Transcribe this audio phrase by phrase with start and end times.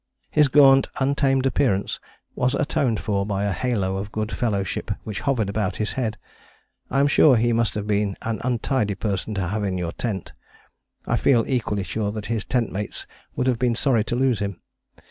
[0.31, 1.99] His gaunt, untamed appearance
[2.33, 6.17] was atoned for by a halo of good fellowship which hovered about his head.
[6.89, 10.33] I am sure he must have been an untidy person to have in your tent:
[11.05, 14.59] I feel equally sure that his tent mates would have been sorry to lose him.